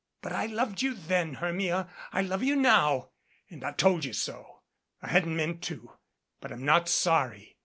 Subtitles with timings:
[0.23, 3.11] But I loved you then, Hermia, I love you now,
[3.51, 4.63] and I've told you so.
[4.99, 5.91] I hadn't meant to,
[6.39, 7.55] but I'm not sorry.